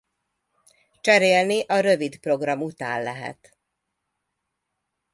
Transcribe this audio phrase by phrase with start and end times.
[1.01, 3.57] Cserélni a rövid program után lehet.